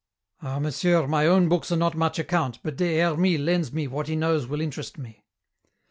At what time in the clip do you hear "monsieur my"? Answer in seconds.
0.57-1.27